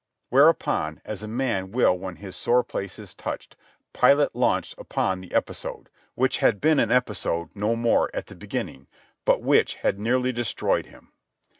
Whereupon, 0.29 0.99
as 1.05 1.21
a 1.21 1.27
man 1.27 1.71
will 1.71 1.95
when 1.95 2.15
his 2.15 2.35
sore 2.35 2.63
place 2.63 2.97
is 2.97 3.13
touched, 3.13 3.55
Pilate 3.93 4.33
launched 4.33 4.73
upon 4.79 5.21
the 5.21 5.31
episode, 5.31 5.91
which 6.15 6.39
had 6.39 6.59
been 6.59 6.79
an 6.79 6.91
episode, 6.91 7.49
no 7.53 7.75
more, 7.75 8.09
at 8.11 8.25
the 8.25 8.33
beginning, 8.33 8.87
but 9.25 9.43
which 9.43 9.75
had 9.75 9.99
nearly 9.99 10.31
destroyed 10.31 10.87
him. 10.87 11.11